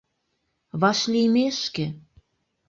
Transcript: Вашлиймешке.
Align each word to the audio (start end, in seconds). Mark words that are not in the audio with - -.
Вашлиймешке. 0.81 1.85